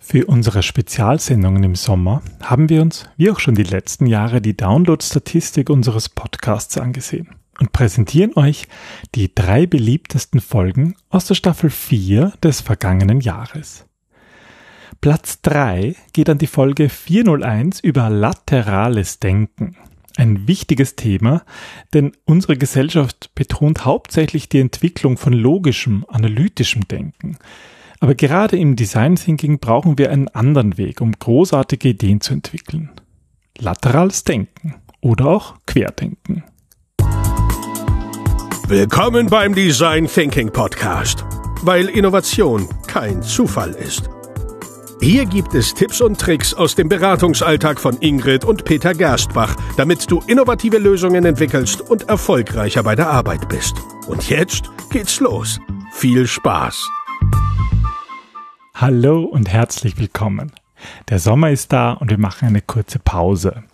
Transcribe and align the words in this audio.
Für 0.00 0.26
unsere 0.26 0.62
Spezialsendungen 0.62 1.64
im 1.64 1.74
Sommer 1.74 2.22
haben 2.40 2.68
wir 2.68 2.82
uns, 2.82 3.04
wie 3.16 3.30
auch 3.30 3.40
schon 3.40 3.56
die 3.56 3.64
letzten 3.64 4.06
Jahre, 4.06 4.40
die 4.40 4.56
Download-Statistik 4.56 5.68
unseres 5.68 6.08
Podcasts 6.08 6.78
angesehen 6.78 7.28
und 7.60 7.72
präsentieren 7.72 8.34
euch 8.36 8.68
die 9.16 9.34
drei 9.34 9.66
beliebtesten 9.66 10.40
Folgen 10.40 10.94
aus 11.10 11.26
der 11.26 11.34
Staffel 11.34 11.68
4 11.68 12.32
des 12.42 12.60
vergangenen 12.60 13.20
Jahres. 13.20 13.86
Platz 15.00 15.42
3 15.42 15.94
geht 16.12 16.30
an 16.30 16.38
die 16.38 16.46
Folge 16.46 16.88
401 16.88 17.80
über 17.80 18.08
laterales 18.08 19.18
Denken. 19.18 19.76
Ein 20.16 20.48
wichtiges 20.48 20.96
Thema, 20.96 21.44
denn 21.92 22.12
unsere 22.24 22.56
Gesellschaft 22.56 23.32
betont 23.34 23.84
hauptsächlich 23.84 24.48
die 24.48 24.60
Entwicklung 24.60 25.16
von 25.16 25.32
logischem, 25.32 26.04
analytischem 26.08 26.88
Denken. 26.88 27.36
Aber 28.00 28.14
gerade 28.14 28.56
im 28.56 28.76
Design 28.76 29.16
Thinking 29.16 29.58
brauchen 29.58 29.98
wir 29.98 30.10
einen 30.10 30.28
anderen 30.28 30.78
Weg, 30.78 31.00
um 31.00 31.12
großartige 31.12 31.88
Ideen 31.88 32.20
zu 32.20 32.32
entwickeln. 32.34 32.90
Laterales 33.58 34.22
Denken 34.22 34.76
oder 35.00 35.26
auch 35.26 35.56
Querdenken. 35.66 36.44
Willkommen 38.68 39.26
beim 39.26 39.54
Design 39.54 40.06
Thinking 40.06 40.52
Podcast, 40.52 41.24
weil 41.62 41.88
Innovation 41.88 42.68
kein 42.86 43.22
Zufall 43.22 43.72
ist. 43.72 44.08
Hier 45.00 45.26
gibt 45.26 45.54
es 45.54 45.74
Tipps 45.74 46.00
und 46.00 46.20
Tricks 46.20 46.54
aus 46.54 46.74
dem 46.74 46.88
Beratungsalltag 46.88 47.80
von 47.80 47.96
Ingrid 48.00 48.44
und 48.44 48.64
Peter 48.64 48.94
Gerstbach, 48.94 49.56
damit 49.76 50.10
du 50.10 50.20
innovative 50.26 50.78
Lösungen 50.78 51.24
entwickelst 51.24 51.80
und 51.80 52.08
erfolgreicher 52.08 52.82
bei 52.82 52.94
der 52.94 53.08
Arbeit 53.08 53.48
bist. 53.48 53.74
Und 54.06 54.28
jetzt 54.28 54.70
geht's 54.90 55.20
los. 55.20 55.60
Viel 55.92 56.26
Spaß! 56.26 56.88
Hallo 58.80 59.24
und 59.24 59.48
herzlich 59.52 59.98
willkommen. 59.98 60.52
Der 61.08 61.18
Sommer 61.18 61.50
ist 61.50 61.72
da 61.72 61.94
und 61.94 62.10
wir 62.10 62.18
machen 62.18 62.46
eine 62.46 62.62
kurze 62.62 63.00
Pause. 63.00 63.64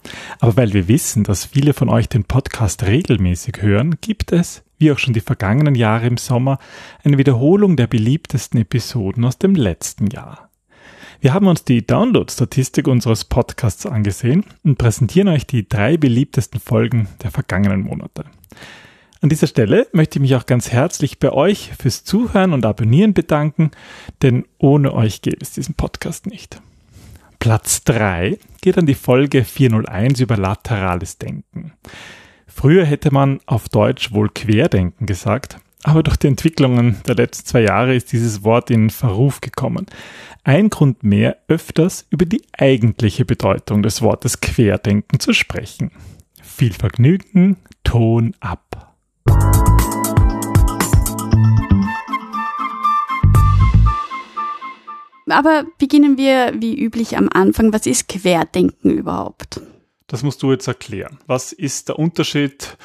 Aber 0.41 0.57
weil 0.57 0.73
wir 0.73 0.89
wissen, 0.89 1.25
dass 1.25 1.45
viele 1.45 1.75
von 1.75 1.91
euch 1.91 2.09
den 2.09 2.25
Podcast 2.25 2.85
regelmäßig 2.85 3.61
hören, 3.61 3.97
gibt 4.01 4.33
es, 4.33 4.65
wie 4.79 4.91
auch 4.91 4.99
schon 4.99 5.13
die 5.13 5.21
vergangenen 5.21 5.75
Jahre 5.75 6.07
im 6.07 6.17
Sommer, 6.17 6.59
eine 7.03 7.19
Wiederholung 7.19 7.77
der 7.77 7.87
beliebtesten 7.87 8.59
Episoden 8.59 9.27
aus 9.27 9.37
dem 9.37 9.55
letzten 9.55 10.07
Jahr. 10.07 10.49
Wir 11.21 11.35
haben 11.35 11.49
uns 11.49 11.65
die 11.65 11.87
Download-Statistik 11.87 12.89
unseres 12.89 13.27
Podcasts 13.27 13.85
angesehen 13.85 14.47
und 14.63 14.79
präsentieren 14.79 15.29
euch 15.29 15.47
die 15.47 15.69
drei 15.69 15.99
beliebtesten 15.99 16.61
Folgen 16.61 17.09
der 17.23 17.31
vergangenen 17.31 17.83
Monate. 17.83 18.25
An 19.25 19.31
dieser 19.31 19.47
Stelle 19.47 19.87
möchte 19.95 20.19
ich 20.19 20.21
mich 20.21 20.37
auch 20.37 20.45
ganz 20.45 20.71
herzlich 20.71 21.19
bei 21.19 21.33
euch 21.33 21.71
fürs 21.79 22.05
Zuhören 22.05 22.53
und 22.53 22.67
Abonnieren 22.67 23.15
bedanken, 23.15 23.71
denn 24.21 24.45
ohne 24.59 24.93
euch 24.93 25.23
gäbe 25.23 25.39
es 25.41 25.53
diesen 25.53 25.77
Podcast 25.77 26.27
nicht. 26.27 26.61
Platz 27.39 27.85
3 27.85 28.39
geht 28.61 28.77
an 28.77 28.85
die 28.85 28.93
Folge 28.93 29.45
401 29.45 30.21
über 30.21 30.37
laterales 30.37 31.17
Denken. 31.17 31.73
Früher 32.47 32.85
hätte 32.85 33.15
man 33.15 33.41
auf 33.47 33.71
Deutsch 33.71 34.13
wohl 34.13 34.29
Querdenken 34.29 35.07
gesagt, 35.07 35.57
aber 35.85 36.03
durch 36.03 36.19
die 36.19 36.27
Entwicklungen 36.27 37.01
der 37.09 37.15
letzten 37.15 37.47
zwei 37.47 37.63
Jahre 37.63 37.95
ist 37.95 38.13
dieses 38.13 38.45
Wort 38.45 38.71
in 38.71 38.91
Verruf 38.91 39.41
gekommen. 39.41 39.87
Ein 40.43 40.69
Grund 40.69 41.03
mehr, 41.03 41.39
öfters 41.49 42.07
über 42.11 42.27
die 42.27 42.43
eigentliche 42.53 43.25
Bedeutung 43.25 43.83
des 43.83 44.03
Wortes 44.03 44.43
Querdenken 44.43 45.19
zu 45.19 45.33
sprechen. 45.33 45.93
Viel 46.43 46.75
Vergnügen, 46.75 47.57
Ton 47.85 48.35
ab. 48.41 48.94
Aber 55.35 55.65
beginnen 55.79 56.17
wir 56.17 56.53
wie 56.57 56.79
üblich 56.79 57.17
am 57.17 57.29
Anfang. 57.33 57.73
Was 57.73 57.87
ist 57.87 58.09
Querdenken 58.09 58.91
überhaupt? 58.91 59.61
Das 60.07 60.23
musst 60.23 60.43
du 60.43 60.53
jetzt 60.53 60.69
erklären. 60.69 61.19
Was 61.27 61.53
ist 61.53 61.89
der 61.89 61.99
Unterschied 61.99 62.77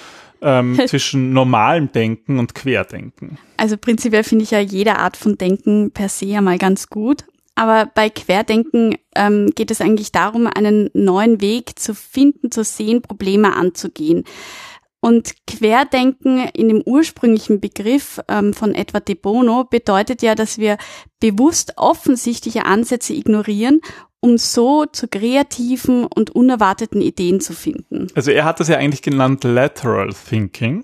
ähm, 0.42 0.80
zwischen 0.88 1.32
normalem 1.32 1.92
Denken 1.92 2.40
und 2.40 2.56
Querdenken? 2.56 3.38
Also 3.58 3.78
prinzipiell 3.78 4.24
finde 4.24 4.44
ich 4.44 4.52
ja 4.52 4.60
jede 4.60 4.98
Art 4.98 5.16
von 5.16 5.38
Denken 5.38 5.92
per 5.92 6.10
se 6.10 6.38
einmal 6.38 6.58
ganz 6.58 6.90
gut. 6.90 7.26
Aber 7.56 7.88
bei 7.94 8.10
Querdenken 8.10 8.96
ähm, 9.16 9.52
geht 9.54 9.70
es 9.70 9.82
eigentlich 9.82 10.12
darum, 10.12 10.48
einen 10.48 10.90
neuen 10.94 11.42
Weg 11.42 11.78
zu 11.78 11.94
finden, 11.94 12.52
zu 12.52 12.64
sehen, 12.64 13.02
Probleme 13.02 13.56
anzugehen. 13.56 14.24
Und 15.02 15.34
Querdenken 15.48 16.50
in 16.54 16.68
dem 16.68 16.82
ursprünglichen 16.86 17.62
Begriff 17.62 18.20
ähm, 18.28 18.54
von 18.54 18.76
Edward 18.76 19.08
de 19.08 19.16
Bono 19.16 19.64
bedeutet 19.64 20.22
ja, 20.22 20.36
dass 20.36 20.58
wir 20.58 20.78
bewusst 21.20 21.74
offensichtliche 21.78 22.66
Ansätze 22.66 23.14
ignorieren, 23.14 23.80
um 24.20 24.38
so 24.38 24.86
zu 24.86 25.08
kreativen 25.08 26.06
und 26.06 26.32
unerwarteten 26.32 27.02
Ideen 27.02 27.40
zu 27.40 27.54
finden. 27.54 28.08
Also 28.16 28.32
er 28.32 28.44
hat 28.44 28.60
das 28.60 28.68
ja 28.68 28.78
eigentlich 28.78 29.02
genannt 29.02 29.44
Lateral 29.46 30.14
Thinking. 30.14 30.84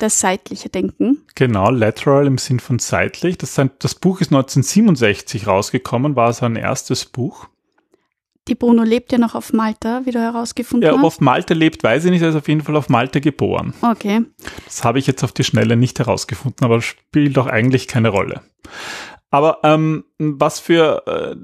Das 0.00 0.20
seitliche 0.20 0.68
Denken. 0.68 1.22
Genau, 1.34 1.70
lateral 1.70 2.26
im 2.26 2.38
Sinn 2.38 2.60
von 2.60 2.78
seitlich. 2.78 3.38
Das, 3.38 3.60
das 3.78 3.94
Buch 3.94 4.20
ist 4.20 4.28
1967 4.28 5.46
rausgekommen, 5.46 6.16
war 6.16 6.32
sein 6.32 6.56
erstes 6.56 7.04
Buch. 7.04 7.48
Die 8.48 8.54
Bruno 8.54 8.82
lebt 8.82 9.10
ja 9.12 9.18
noch 9.18 9.34
auf 9.34 9.52
Malta, 9.52 10.02
wie 10.04 10.10
du 10.10 10.20
herausgefunden 10.20 10.86
hast. 10.86 10.94
Ja, 10.94 11.00
ob 11.00 11.06
auf 11.06 11.20
Malta 11.20 11.54
lebt, 11.54 11.82
weiß 11.82 12.04
ich 12.04 12.10
nicht. 12.10 12.22
Er 12.22 12.28
ist 12.28 12.36
auf 12.36 12.48
jeden 12.48 12.60
Fall 12.60 12.76
auf 12.76 12.88
Malta 12.88 13.18
geboren. 13.18 13.72
Okay. 13.80 14.22
Das 14.66 14.84
habe 14.84 14.98
ich 14.98 15.06
jetzt 15.06 15.24
auf 15.24 15.32
die 15.32 15.44
Schnelle 15.44 15.76
nicht 15.76 15.98
herausgefunden, 15.98 16.64
aber 16.64 16.82
spielt 16.82 17.38
auch 17.38 17.46
eigentlich 17.46 17.88
keine 17.88 18.10
Rolle. 18.10 18.42
Aber 19.30 19.60
ähm, 19.64 20.04
was 20.18 20.60
für 20.60 21.02
äh, 21.06 21.36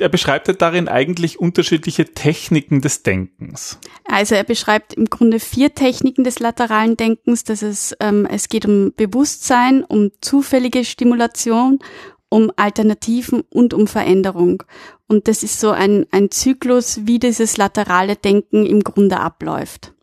er 0.00 0.08
beschreibt 0.08 0.48
ja 0.48 0.54
darin 0.54 0.88
eigentlich 0.88 1.38
unterschiedliche 1.38 2.14
Techniken 2.14 2.80
des 2.80 3.02
Denkens. 3.04 3.78
Also 4.04 4.34
er 4.34 4.42
beschreibt 4.42 4.94
im 4.94 5.04
Grunde 5.04 5.38
vier 5.38 5.74
Techniken 5.74 6.24
des 6.24 6.40
lateralen 6.40 6.96
Denkens. 6.96 7.44
Das 7.44 7.62
ist, 7.62 7.96
ähm, 8.00 8.26
es 8.26 8.48
geht 8.48 8.66
um 8.66 8.92
Bewusstsein, 8.96 9.84
um 9.84 10.10
zufällige 10.20 10.84
Stimulation, 10.84 11.78
um 12.28 12.50
Alternativen 12.56 13.42
und 13.50 13.74
um 13.74 13.86
Veränderung. 13.86 14.62
Und 15.06 15.28
das 15.28 15.42
ist 15.42 15.60
so 15.60 15.70
ein, 15.70 16.06
ein 16.10 16.30
Zyklus, 16.30 17.00
wie 17.04 17.18
dieses 17.18 17.56
laterale 17.56 18.16
Denken 18.16 18.66
im 18.66 18.80
Grunde 18.82 19.20
abläuft. 19.20 19.94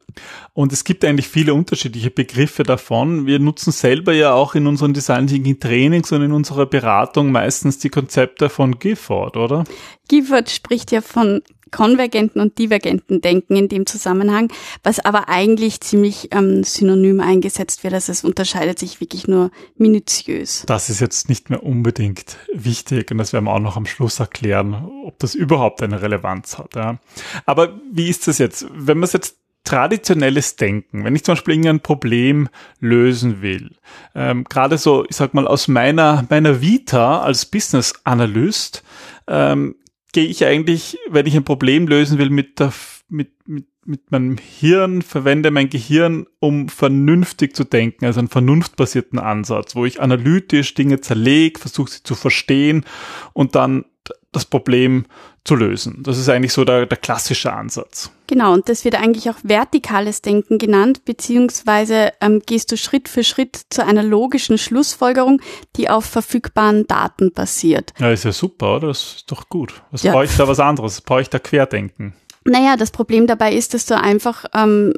Und 0.53 0.73
es 0.73 0.83
gibt 0.83 1.05
eigentlich 1.05 1.27
viele 1.27 1.53
unterschiedliche 1.53 2.11
Begriffe 2.11 2.63
davon. 2.63 3.25
Wir 3.25 3.39
nutzen 3.39 3.71
selber 3.71 4.13
ja 4.13 4.33
auch 4.33 4.55
in 4.55 4.67
unseren 4.67 4.93
Design 4.93 5.27
Thinking 5.27 5.59
Trainings 5.59 6.11
und 6.11 6.21
in 6.21 6.31
unserer 6.33 6.65
Beratung 6.65 7.31
meistens 7.31 7.79
die 7.79 7.89
Konzepte 7.89 8.49
von 8.49 8.77
Gifford, 8.77 9.37
oder? 9.37 9.63
Gifford 10.09 10.49
spricht 10.49 10.91
ja 10.91 11.01
von 11.01 11.41
konvergenten 11.71 12.41
und 12.41 12.57
divergenten 12.57 13.21
Denken 13.21 13.55
in 13.55 13.69
dem 13.69 13.85
Zusammenhang, 13.85 14.51
was 14.83 14.99
aber 14.99 15.29
eigentlich 15.29 15.81
ziemlich 15.81 16.29
ähm, 16.31 16.63
synonym 16.63 17.19
eingesetzt 17.19 17.83
wird. 17.83 17.93
Also 17.93 18.11
es 18.11 18.23
unterscheidet 18.23 18.79
sich 18.79 19.01
wirklich 19.01 19.27
nur 19.27 19.51
minutiös. 19.77 20.63
Das 20.67 20.89
ist 20.89 20.99
jetzt 20.99 21.29
nicht 21.29 21.49
mehr 21.49 21.63
unbedingt 21.63 22.37
wichtig 22.53 23.11
und 23.11 23.17
das 23.17 23.33
werden 23.33 23.45
wir 23.45 23.53
auch 23.53 23.59
noch 23.59 23.77
am 23.77 23.85
Schluss 23.85 24.19
erklären, 24.19 24.89
ob 25.05 25.17
das 25.19 25.35
überhaupt 25.35 25.81
eine 25.81 26.01
Relevanz 26.01 26.57
hat. 26.57 26.75
Ja. 26.75 26.99
Aber 27.45 27.79
wie 27.91 28.09
ist 28.09 28.27
das 28.27 28.37
jetzt? 28.37 28.65
Wenn 28.73 28.97
man 28.97 29.05
es 29.05 29.13
jetzt 29.13 29.37
traditionelles 29.63 30.55
Denken, 30.55 31.03
wenn 31.05 31.15
ich 31.15 31.23
zum 31.23 31.33
Beispiel 31.33 31.53
irgendein 31.53 31.81
Problem 31.81 32.49
lösen 32.79 33.41
will, 33.41 33.75
ähm, 34.15 34.43
gerade 34.45 34.77
so, 34.77 35.05
ich 35.07 35.15
sag 35.15 35.33
mal, 35.33 35.47
aus 35.47 35.67
meiner, 35.67 36.25
meiner 36.29 36.61
Vita 36.61 37.21
als 37.21 37.45
Business 37.45 37.93
Analyst, 38.03 38.83
ähm, 39.27 39.75
gehe 40.11 40.25
ich 40.25 40.45
eigentlich, 40.45 40.97
wenn 41.09 41.25
ich 41.25 41.35
ein 41.35 41.43
Problem 41.43 41.87
lösen 41.87 42.17
will, 42.17 42.29
mit 42.29 42.59
der, 42.59 42.73
mit, 43.09 43.29
mit, 43.47 43.65
mit 43.85 44.11
meinem 44.11 44.37
Hirn, 44.37 45.01
verwende 45.01 45.51
mein 45.51 45.69
Gehirn, 45.69 46.27
um 46.39 46.69
vernünftig 46.69 47.55
zu 47.55 47.63
denken, 47.63 48.05
also 48.05 48.19
einen 48.19 48.29
vernunftbasierten 48.29 49.19
Ansatz, 49.19 49.75
wo 49.75 49.85
ich 49.85 50.01
analytisch 50.01 50.73
Dinge 50.73 51.01
zerlege, 51.01 51.59
versuche 51.59 51.91
sie 51.91 52.03
zu 52.03 52.15
verstehen 52.15 52.85
und 53.33 53.55
dann 53.55 53.85
das 54.31 54.45
Problem 54.45 55.05
zu 55.43 55.55
lösen. 55.55 56.03
Das 56.03 56.17
ist 56.17 56.29
eigentlich 56.29 56.53
so 56.53 56.63
der, 56.63 56.85
der 56.85 56.97
klassische 56.97 57.51
Ansatz. 57.51 58.11
Genau, 58.27 58.53
und 58.53 58.69
das 58.69 58.85
wird 58.85 58.95
eigentlich 58.95 59.29
auch 59.29 59.37
vertikales 59.43 60.21
Denken 60.21 60.57
genannt, 60.57 61.03
beziehungsweise 61.03 62.13
ähm, 62.21 62.41
gehst 62.45 62.71
du 62.71 62.77
Schritt 62.77 63.09
für 63.09 63.23
Schritt 63.23 63.59
zu 63.69 63.83
einer 63.83 64.03
logischen 64.03 64.57
Schlussfolgerung, 64.57 65.41
die 65.75 65.89
auf 65.89 66.05
verfügbaren 66.05 66.87
Daten 66.87 67.33
basiert. 67.33 67.93
Ja, 67.99 68.11
ist 68.11 68.23
ja 68.23 68.31
super, 68.31 68.77
oder? 68.77 68.87
Das 68.87 69.15
ist 69.15 69.31
doch 69.31 69.49
gut. 69.49 69.81
Was 69.91 70.03
ja. 70.03 70.13
brauche 70.13 70.25
ich 70.25 70.37
da 70.37 70.47
was 70.47 70.59
anderes? 70.59 71.01
Brauche 71.01 71.21
ich 71.21 71.29
da 71.29 71.39
Querdenken? 71.39 72.13
Naja, 72.45 72.75
das 72.75 72.91
Problem 72.91 73.27
dabei 73.27 73.53
ist, 73.53 73.73
dass 73.73 73.85
du 73.85 73.97
einfach 73.97 74.45
ähm, 74.53 74.93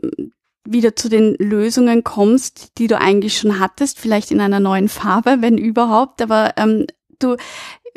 wieder 0.65 0.95
zu 0.95 1.09
den 1.09 1.35
Lösungen 1.35 2.03
kommst, 2.03 2.77
die 2.77 2.87
du 2.87 2.97
eigentlich 2.97 3.37
schon 3.37 3.59
hattest, 3.59 3.99
vielleicht 3.99 4.31
in 4.31 4.39
einer 4.41 4.59
neuen 4.59 4.89
Farbe, 4.89 5.37
wenn 5.41 5.57
überhaupt, 5.57 6.21
aber 6.21 6.53
ähm, 6.57 6.87
du 7.19 7.35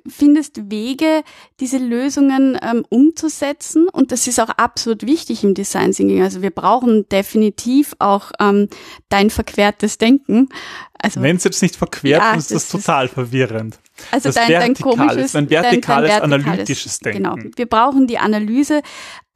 findest 0.08 0.70
Wege, 0.70 1.22
diese 1.60 1.78
Lösungen 1.78 2.58
ähm, 2.62 2.84
umzusetzen. 2.88 3.88
Und 3.88 4.12
das 4.12 4.26
ist 4.26 4.40
auch 4.40 4.50
absolut 4.50 5.04
wichtig 5.04 5.44
im 5.44 5.54
Design 5.54 5.92
Thinking. 5.92 6.22
Also 6.22 6.42
wir 6.42 6.50
brauchen 6.50 7.08
definitiv 7.08 7.94
auch 7.98 8.32
ähm, 8.40 8.68
dein 9.08 9.30
verquertes 9.30 9.98
Denken. 9.98 10.48
Also 10.98 11.22
wenn 11.22 11.36
es 11.36 11.44
jetzt 11.44 11.62
nicht 11.62 11.76
verquert 11.76 12.22
ja, 12.22 12.34
ist, 12.34 12.52
das, 12.52 12.68
total 12.68 13.06
ist, 13.06 13.14
verwirrend. 13.14 13.78
Also 14.10 14.28
das 14.28 14.36
dein, 14.36 14.48
dein 14.48 14.60
vertikales, 14.76 14.98
komisches, 14.98 15.36
ein 15.36 15.50
vertikales, 15.50 16.10
dein, 16.10 16.30
dein 16.30 16.32
analytisches 16.32 16.98
Denken. 17.00 17.22
Genau. 17.22 17.36
Wir 17.56 17.66
brauchen 17.66 18.06
die 18.06 18.18
Analyse, 18.18 18.82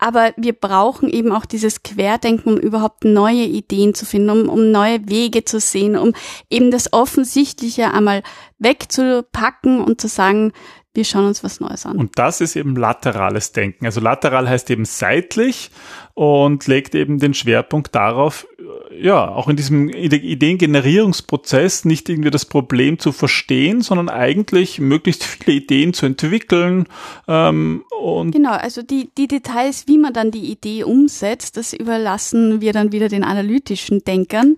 aber 0.01 0.33
wir 0.37 0.55
brauchen 0.55 1.09
eben 1.09 1.31
auch 1.31 1.45
dieses 1.45 1.83
Querdenken, 1.83 2.55
um 2.55 2.59
überhaupt 2.59 3.05
neue 3.05 3.45
Ideen 3.45 3.95
zu 3.95 4.07
finden, 4.07 4.31
um, 4.31 4.49
um 4.49 4.71
neue 4.71 5.09
Wege 5.09 5.45
zu 5.45 5.61
sehen, 5.61 5.97
um 5.97 6.15
eben 6.49 6.71
das 6.71 6.93
Offensichtliche 6.93 7.93
einmal 7.93 8.23
wegzupacken 8.59 9.83
und 9.85 10.01
zu 10.01 10.09
sagen, 10.09 10.53
wir 10.93 11.05
schauen 11.05 11.27
uns 11.27 11.45
was 11.45 11.61
Neues 11.61 11.87
an. 11.87 11.97
Und 11.97 12.19
das 12.19 12.41
ist 12.41 12.57
eben 12.57 12.75
laterales 12.75 13.53
Denken. 13.53 13.87
Also 13.87 14.01
lateral 14.01 14.49
heißt 14.49 14.71
eben 14.71 14.85
seitlich 14.85 15.71
und 16.15 16.67
legt 16.67 16.97
eben 16.97 17.21
den 17.21 17.33
Schwerpunkt 17.33 17.95
darauf, 17.95 18.47
ja, 18.91 19.29
auch 19.29 19.49
in 19.49 19.55
diesem 19.57 19.89
Ideengenerierungsprozess 19.89 21.85
nicht 21.85 22.09
irgendwie 22.09 22.31
das 22.31 22.45
Problem 22.45 22.99
zu 22.99 23.13
verstehen, 23.13 23.83
sondern 23.83 24.09
eigentlich 24.09 24.81
möglichst 24.81 25.23
viele 25.25 25.59
Ideen 25.59 25.93
zu 25.95 26.07
entwickeln. 26.07 26.87
Ähm, 27.29 27.85
und 28.01 28.33
genau, 28.33 28.53
also 28.53 28.83
die, 28.83 29.11
die 29.17 29.29
Details, 29.29 29.87
wie 29.87 29.99
man 29.99 30.13
dann 30.13 30.33
die 30.33 30.51
Idee 30.51 30.83
umsetzt, 30.83 31.57
das 31.57 31.73
überlassen 31.73 32.61
wir 32.61 32.73
dann 32.73 32.91
wieder 32.91 33.09
den 33.09 33.23
analytischen 33.23 34.01
Denkern. 34.01 34.57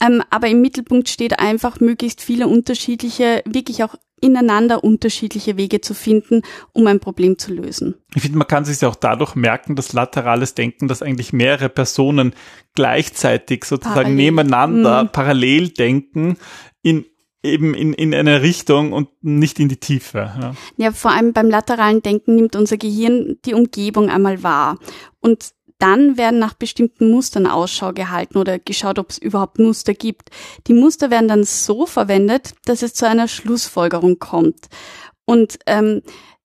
Ähm, 0.00 0.22
aber 0.30 0.48
im 0.48 0.60
Mittelpunkt 0.60 1.08
steht 1.08 1.38
einfach 1.38 1.78
möglichst 1.80 2.20
viele 2.20 2.48
unterschiedliche, 2.48 3.42
wirklich 3.46 3.84
auch 3.84 3.94
ineinander 4.20 4.84
unterschiedliche 4.84 5.56
Wege 5.56 5.80
zu 5.80 5.94
finden, 5.94 6.42
um 6.72 6.86
ein 6.86 7.00
Problem 7.00 7.38
zu 7.38 7.52
lösen. 7.52 7.94
Ich 8.14 8.22
finde, 8.22 8.38
man 8.38 8.46
kann 8.46 8.64
sich 8.64 8.80
ja 8.80 8.88
auch 8.88 8.96
dadurch 8.96 9.34
merken, 9.34 9.76
dass 9.76 9.92
laterales 9.92 10.54
Denken, 10.54 10.88
dass 10.88 11.02
eigentlich 11.02 11.32
mehrere 11.32 11.68
Personen 11.68 12.34
gleichzeitig 12.74 13.64
sozusagen 13.64 13.94
parallel. 13.94 14.16
nebeneinander 14.16 15.04
mhm. 15.04 15.08
parallel 15.12 15.68
denken 15.70 16.36
in 16.82 17.04
eben 17.42 17.74
in, 17.74 17.92
in 17.92 18.14
eine 18.14 18.42
Richtung 18.42 18.92
und 18.92 19.08
nicht 19.22 19.60
in 19.60 19.68
die 19.68 19.76
Tiefe. 19.76 20.18
Ja. 20.18 20.54
ja, 20.76 20.92
vor 20.92 21.12
allem 21.12 21.32
beim 21.32 21.48
lateralen 21.48 22.02
Denken 22.02 22.34
nimmt 22.34 22.56
unser 22.56 22.76
Gehirn 22.76 23.36
die 23.44 23.54
Umgebung 23.54 24.10
einmal 24.10 24.42
wahr. 24.42 24.78
Und 25.20 25.52
dann 25.78 26.16
werden 26.16 26.38
nach 26.38 26.54
bestimmten 26.54 27.10
Mustern 27.10 27.46
Ausschau 27.46 27.92
gehalten 27.92 28.38
oder 28.38 28.58
geschaut, 28.58 28.98
ob 28.98 29.10
es 29.10 29.18
überhaupt 29.18 29.58
Muster 29.58 29.94
gibt. 29.94 30.30
Die 30.66 30.74
Muster 30.74 31.10
werden 31.10 31.28
dann 31.28 31.44
so 31.44 31.86
verwendet, 31.86 32.54
dass 32.64 32.82
es 32.82 32.94
zu 32.94 33.06
einer 33.06 33.28
Schlussfolgerung 33.28 34.18
kommt. 34.18 34.68
Und 35.24 35.58
ähm, 35.66 36.02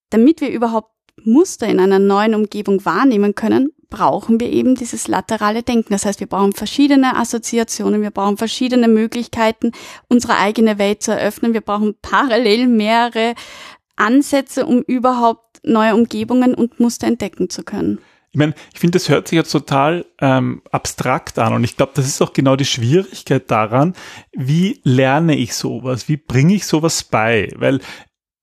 damit 0.09 0.41
wir 0.41 0.49
überhaupt 0.49 0.91
Muster 1.23 1.67
in 1.67 1.79
einer 1.79 1.99
neuen 1.99 2.35
Umgebung 2.35 2.85
wahrnehmen 2.85 3.35
können, 3.35 3.69
brauchen 3.89 4.39
wir 4.39 4.51
eben 4.51 4.75
dieses 4.75 5.07
laterale 5.07 5.61
Denken. 5.61 5.93
Das 5.93 6.05
heißt, 6.05 6.19
wir 6.19 6.27
brauchen 6.27 6.53
verschiedene 6.53 7.15
Assoziationen, 7.15 8.01
wir 8.01 8.11
brauchen 8.11 8.37
verschiedene 8.37 8.87
Möglichkeiten, 8.87 9.71
unsere 10.09 10.37
eigene 10.37 10.79
Welt 10.79 11.03
zu 11.03 11.11
eröffnen. 11.11 11.53
Wir 11.53 11.61
brauchen 11.61 11.95
parallel 12.01 12.67
mehrere 12.67 13.35
Ansätze, 13.95 14.65
um 14.65 14.81
überhaupt 14.81 15.59
neue 15.63 15.93
Umgebungen 15.93 16.55
und 16.55 16.79
Muster 16.79 17.07
entdecken 17.07 17.49
zu 17.49 17.63
können. 17.63 17.99
Ich 18.33 18.39
meine, 18.39 18.55
ich 18.73 18.79
finde, 18.79 18.97
das 18.97 19.09
hört 19.09 19.27
sich 19.27 19.35
jetzt 19.35 19.51
total 19.51 20.05
ähm, 20.19 20.63
abstrakt 20.71 21.37
an 21.37 21.53
und 21.53 21.63
ich 21.63 21.77
glaube, 21.77 21.91
das 21.93 22.07
ist 22.07 22.19
auch 22.19 22.33
genau 22.33 22.55
die 22.55 22.65
Schwierigkeit 22.65 23.49
daran, 23.51 23.93
wie 24.31 24.81
lerne 24.83 25.37
ich 25.37 25.53
sowas, 25.53 26.09
wie 26.09 26.17
bringe 26.17 26.55
ich 26.55 26.65
sowas 26.65 27.03
bei, 27.03 27.53
weil 27.55 27.79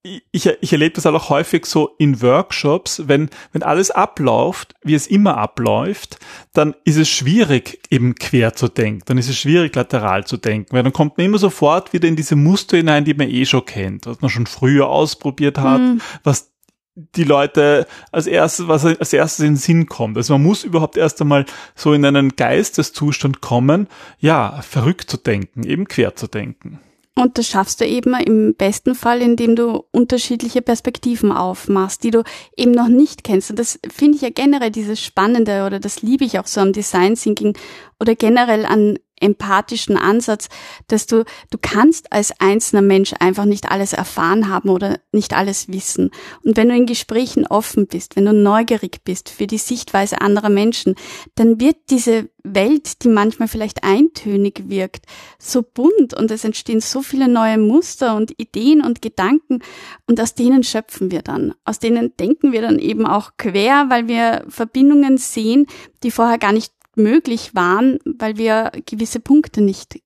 ich, 0.03 0.47
ich 0.61 0.71
erlebe 0.71 0.95
das 0.95 1.05
auch 1.05 1.29
häufig 1.29 1.65
so 1.65 1.95
in 1.99 2.21
Workshops, 2.21 3.03
wenn, 3.07 3.29
wenn 3.51 3.61
alles 3.61 3.91
abläuft, 3.91 4.73
wie 4.81 4.95
es 4.95 5.05
immer 5.05 5.37
abläuft, 5.37 6.17
dann 6.53 6.73
ist 6.85 6.97
es 6.97 7.09
schwierig, 7.09 7.79
eben 7.91 8.15
quer 8.15 8.55
zu 8.55 8.67
denken, 8.67 9.03
dann 9.05 9.17
ist 9.17 9.29
es 9.29 9.37
schwierig, 9.37 9.75
lateral 9.75 10.25
zu 10.25 10.37
denken, 10.37 10.73
weil 10.73 10.83
dann 10.83 10.93
kommt 10.93 11.17
man 11.17 11.25
immer 11.25 11.37
sofort 11.37 11.93
wieder 11.93 12.07
in 12.07 12.15
diese 12.15 12.35
Muster 12.35 12.77
hinein, 12.77 13.05
die 13.05 13.13
man 13.13 13.29
eh 13.29 13.45
schon 13.45 13.65
kennt, 13.65 14.07
was 14.07 14.21
man 14.21 14.31
schon 14.31 14.47
früher 14.47 14.87
ausprobiert 14.87 15.59
hat, 15.59 15.81
mhm. 15.81 16.01
was 16.23 16.50
die 16.95 17.23
Leute 17.23 17.87
als 18.11 18.27
erstes, 18.27 18.67
was 18.67 18.85
als 18.85 19.13
erstes 19.13 19.39
in 19.39 19.53
den 19.53 19.57
Sinn 19.57 19.85
kommt. 19.87 20.17
Also 20.17 20.33
man 20.33 20.43
muss 20.43 20.63
überhaupt 20.63 20.97
erst 20.97 21.21
einmal 21.21 21.45
so 21.75 21.93
in 21.93 22.05
einen 22.05 22.35
Geisteszustand 22.35 23.41
kommen, 23.41 23.87
ja, 24.19 24.61
verrückt 24.61 25.09
zu 25.09 25.17
denken, 25.17 25.63
eben 25.63 25.87
quer 25.87 26.15
zu 26.15 26.27
denken. 26.27 26.79
Und 27.15 27.37
das 27.37 27.47
schaffst 27.47 27.81
du 27.81 27.85
eben 27.85 28.13
im 28.15 28.55
besten 28.55 28.95
Fall, 28.95 29.21
indem 29.21 29.55
du 29.55 29.83
unterschiedliche 29.91 30.61
Perspektiven 30.61 31.31
aufmachst, 31.31 32.03
die 32.03 32.11
du 32.11 32.23
eben 32.55 32.71
noch 32.71 32.87
nicht 32.87 33.23
kennst. 33.23 33.49
Und 33.49 33.59
das 33.59 33.79
finde 33.91 34.15
ich 34.15 34.21
ja 34.21 34.29
generell 34.29 34.71
dieses 34.71 35.01
Spannende 35.01 35.65
oder 35.65 35.79
das 35.79 36.01
liebe 36.01 36.23
ich 36.23 36.39
auch 36.39 36.47
so 36.47 36.61
am 36.61 36.71
Design 36.71 37.15
Thinking 37.15 37.55
oder 37.99 38.15
generell 38.15 38.65
an 38.65 38.97
empathischen 39.21 39.97
Ansatz, 39.97 40.49
dass 40.87 41.07
du, 41.07 41.23
du 41.49 41.57
kannst 41.61 42.11
als 42.11 42.33
einzelner 42.39 42.81
Mensch 42.81 43.13
einfach 43.19 43.45
nicht 43.45 43.71
alles 43.71 43.93
erfahren 43.93 44.49
haben 44.49 44.69
oder 44.69 44.99
nicht 45.11 45.33
alles 45.33 45.69
wissen. 45.69 46.11
Und 46.43 46.57
wenn 46.57 46.69
du 46.69 46.75
in 46.75 46.85
Gesprächen 46.85 47.45
offen 47.47 47.87
bist, 47.87 48.15
wenn 48.15 48.25
du 48.25 48.33
neugierig 48.33 49.03
bist 49.03 49.29
für 49.29 49.47
die 49.47 49.57
Sichtweise 49.57 50.21
anderer 50.21 50.49
Menschen, 50.49 50.95
dann 51.35 51.59
wird 51.59 51.77
diese 51.89 52.29
Welt, 52.43 53.03
die 53.03 53.09
manchmal 53.09 53.47
vielleicht 53.47 53.83
eintönig 53.83 54.63
wirkt, 54.67 55.05
so 55.37 55.61
bunt 55.61 56.13
und 56.13 56.31
es 56.31 56.43
entstehen 56.43 56.79
so 56.79 57.01
viele 57.01 57.27
neue 57.27 57.57
Muster 57.57 58.15
und 58.15 58.39
Ideen 58.39 58.81
und 58.81 59.01
Gedanken 59.01 59.59
und 60.07 60.19
aus 60.19 60.33
denen 60.33 60.63
schöpfen 60.63 61.11
wir 61.11 61.21
dann. 61.21 61.53
Aus 61.65 61.79
denen 61.79 62.15
denken 62.17 62.51
wir 62.51 62.61
dann 62.61 62.79
eben 62.79 63.05
auch 63.05 63.31
quer, 63.37 63.85
weil 63.89 64.07
wir 64.07 64.45
Verbindungen 64.47 65.17
sehen, 65.17 65.67
die 66.03 66.11
vorher 66.11 66.37
gar 66.37 66.51
nicht 66.51 66.73
möglich 66.95 67.55
waren, 67.55 67.99
weil 68.05 68.37
wir 68.37 68.71
gewisse 68.85 69.19
Punkte 69.19 69.61
nicht 69.61 70.01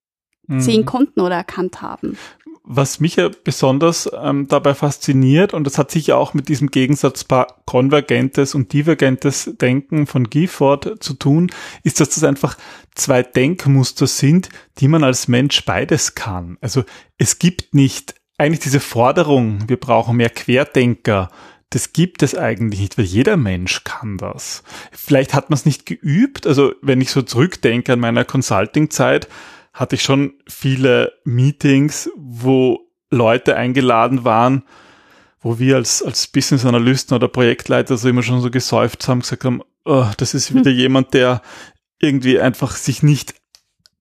mhm. 0.48 0.60
sehen 0.60 0.86
konnten 0.86 1.22
oder 1.22 1.36
erkannt 1.36 1.82
haben. 1.82 2.18
Was 2.68 3.00
mich 3.00 3.18
ja 3.18 3.30
besonders 3.44 4.10
ähm, 4.20 4.48
dabei 4.48 4.74
fasziniert, 4.74 5.54
und 5.54 5.66
das 5.66 5.78
hat 5.78 5.92
sicher 5.92 6.18
auch 6.18 6.34
mit 6.34 6.50
diesem 6.50 6.72
Gegensatz 6.72 7.24
konvergentes 7.68 8.56
und 8.56 8.74
divergentes 8.74 9.52
Denken 9.62 10.08
von 10.08 10.32
Gifford 10.32 11.04
zu 11.04 11.14
tun, 11.14 11.52
ist, 11.84 12.00
dass 12.00 12.10
das 12.10 12.24
einfach 12.24 12.58
zwei 12.96 13.22
Denkmuster 13.22 14.08
sind, 14.08 14.50
die 14.80 14.88
man 14.88 15.04
als 15.04 15.28
Mensch 15.28 15.64
beides 15.64 16.16
kann. 16.16 16.58
Also 16.60 16.84
es 17.20 17.38
gibt 17.38 17.76
nicht 17.76 18.16
eigentlich 18.40 18.62
diese 18.62 18.80
Forderung, 18.80 19.70
wir 19.70 19.80
brauchen 19.80 20.18
mehr 20.18 20.32
Querdenker, 20.32 21.30
das 21.70 21.94
gibt 21.94 22.24
es 22.24 22.36
eigentlich 22.36 22.80
nicht, 22.80 22.98
weil 22.98 23.06
jeder 23.06 23.38
Mensch 23.38 23.84
kann 23.84 24.18
das. 24.18 24.64
Vielleicht 24.92 25.34
hat 25.34 25.50
man 25.50 25.56
es 25.56 25.66
nicht 25.66 25.86
geübt. 25.86 26.48
Also 26.48 26.74
wenn 26.82 27.02
ich 27.02 27.12
so 27.12 27.22
zurückdenke 27.22 27.94
an 27.94 28.00
meiner 28.00 28.24
Consulting-Zeit, 28.24 29.28
hatte 29.74 29.96
ich 29.96 30.04
schon 30.04 30.34
viele 30.48 31.14
Meetings, 31.26 32.10
wo 32.16 32.92
Leute 33.10 33.56
eingeladen 33.56 34.24
waren, 34.24 34.64
wo 35.42 35.60
wir 35.60 35.76
als, 35.76 36.02
als 36.02 36.28
Business-Analysten 36.28 37.16
oder 37.16 37.28
Projektleiter 37.28 37.98
so 37.98 38.08
immer 38.10 38.24
schon 38.24 38.42
so 38.42 38.50
gesäuft 38.50 39.08
haben, 39.08 39.20
gesagt 39.20 39.44
haben, 39.44 39.62
oh, 39.84 40.08
das 40.18 40.34
ist 40.34 40.54
wieder 40.54 40.72
hm. 40.72 40.78
jemand, 40.78 41.14
der 41.14 41.42
irgendwie 42.00 42.40
einfach 42.40 42.76
sich 42.76 43.04
nicht 43.04 43.36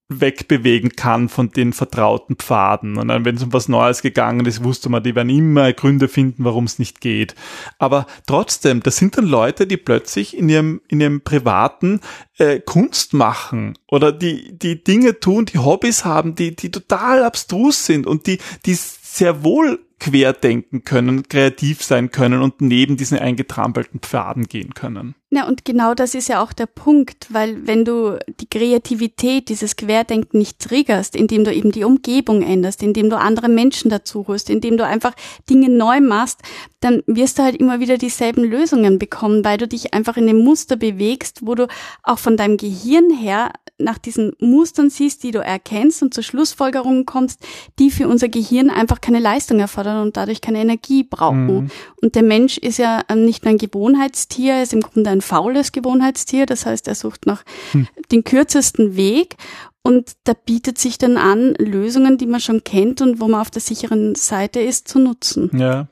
wegbewegen 0.08 0.90
kann 0.96 1.28
von 1.28 1.50
den 1.50 1.73
vertrauten 1.73 2.37
Pfaden. 2.37 2.99
Und 2.99 3.08
dann, 3.08 3.25
wenn 3.25 3.37
es 3.37 3.42
um 3.42 3.52
was 3.52 3.68
Neues 3.68 4.02
gegangen 4.02 4.44
ist, 4.44 4.62
wusste 4.62 4.90
man, 4.90 5.02
die 5.02 5.14
werden 5.14 5.30
immer 5.30 5.73
Gründe 5.73 6.08
finden, 6.08 6.44
warum 6.44 6.64
es 6.64 6.78
nicht 6.78 7.00
geht. 7.00 7.34
Aber 7.78 8.06
trotzdem, 8.26 8.82
das 8.82 8.96
sind 8.96 9.16
dann 9.16 9.26
Leute, 9.26 9.66
die 9.66 9.78
plötzlich 9.78 10.37
in 10.37 10.49
ihrem, 10.49 10.82
in 10.88 11.00
ihrem 11.00 11.23
privaten 11.23 12.00
äh, 12.37 12.61
Kunst 12.61 13.14
machen 13.14 13.78
oder 13.88 14.12
die, 14.12 14.58
die 14.58 14.84
Dinge 14.84 15.20
tun, 15.20 15.46
die 15.46 15.58
Hobbys 15.58 16.04
haben, 16.04 16.34
die, 16.34 16.54
die 16.54 16.70
total 16.70 17.25
abstrus 17.25 17.87
sind 17.87 18.06
und 18.06 18.26
die, 18.26 18.38
die 18.66 18.75
sehr 18.75 19.42
wohl 19.42 19.83
querdenken 19.98 20.84
können, 20.84 21.28
kreativ 21.28 21.82
sein 21.82 22.10
können 22.10 22.42
und 22.42 22.60
neben 22.60 22.96
diesen 22.96 23.18
eingetrampelten 23.18 24.00
Pfaden 24.00 24.44
gehen 24.44 24.74
können. 24.74 25.14
Ja, 25.30 25.48
und 25.48 25.64
genau 25.64 25.94
das 25.94 26.14
ist 26.14 26.28
ja 26.28 26.40
auch 26.40 26.52
der 26.52 26.66
Punkt, 26.66 27.26
weil 27.30 27.66
wenn 27.66 27.84
du 27.84 28.18
die 28.40 28.48
Kreativität, 28.48 29.48
dieses 29.48 29.74
Querdenken 29.74 30.38
nicht 30.38 30.60
triggerst, 30.60 31.16
indem 31.16 31.42
du 31.42 31.52
eben 31.52 31.72
die 31.72 31.82
Umgebung 31.82 32.42
änderst, 32.42 32.84
indem 32.84 33.10
du 33.10 33.18
andere 33.18 33.48
Menschen 33.48 33.90
dazu 33.90 34.26
holst, 34.28 34.48
indem 34.48 34.76
du 34.76 34.86
einfach 34.86 35.12
Dinge 35.50 35.68
neu 35.68 36.00
machst, 36.00 36.40
dann 36.78 37.02
wirst 37.06 37.38
du 37.38 37.42
halt 37.42 37.56
immer 37.56 37.80
wieder 37.80 37.98
dieselben 37.98 38.44
Lösungen 38.44 39.00
bekommen, 39.00 39.44
weil 39.44 39.58
du 39.58 39.66
dich 39.66 39.92
einfach 39.92 40.16
in 40.16 40.28
dem 40.28 40.38
Muster 40.38 40.76
bewegst, 40.76 41.40
wo 41.44 41.56
du 41.56 41.66
auch 42.04 42.20
von 42.20 42.36
deinem 42.36 42.56
Gehirn 42.56 43.10
her 43.10 43.50
nach 43.78 43.98
diesen 43.98 44.32
Mustern 44.38 44.88
siehst, 44.88 45.22
die 45.24 45.32
du 45.32 45.40
erkennst 45.40 46.02
und 46.02 46.14
zur 46.14 46.22
Schlussfolgerung 46.22 47.06
kommst, 47.06 47.40
die 47.78 47.90
für 47.90 48.06
unser 48.06 48.28
Gehirn 48.28 48.70
einfach 48.70 49.00
keine 49.00 49.18
Leistung 49.18 49.58
erfordern 49.58 50.02
und 50.02 50.16
dadurch 50.16 50.40
keine 50.40 50.60
Energie 50.60 51.02
brauchen. 51.02 51.46
Mhm. 51.46 51.70
Und 52.00 52.14
der 52.14 52.22
Mensch 52.22 52.56
ist 52.58 52.78
ja 52.78 53.02
ähm, 53.08 53.24
nicht 53.24 53.44
nur 53.44 53.50
ein 53.52 53.58
Gewohnheitstier, 53.58 54.54
er 54.54 54.62
ist 54.62 54.72
im 54.72 54.80
Grunde 54.80 55.10
ein 55.10 55.20
faules 55.20 55.72
Gewohnheitstier, 55.72 56.46
das 56.46 56.66
heißt, 56.66 56.86
er 56.86 56.94
sucht 56.94 57.26
nach 57.26 57.44
hm. 57.72 57.88
den 58.12 58.22
kürzesten 58.22 58.96
Weg 58.96 59.36
und 59.82 60.12
da 60.24 60.32
bietet 60.32 60.78
sich 60.78 60.96
dann 60.96 61.18
an, 61.18 61.54
Lösungen, 61.58 62.16
die 62.16 62.26
man 62.26 62.40
schon 62.40 62.64
kennt 62.64 63.02
und 63.02 63.20
wo 63.20 63.28
man 63.28 63.40
auf 63.40 63.50
der 63.50 63.60
sicheren 63.60 64.14
Seite 64.14 64.60
ist, 64.60 64.88
zu 64.88 64.98
nutzen. 64.98 65.50
Ja. 65.52 65.88